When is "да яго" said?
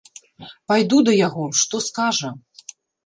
1.09-1.45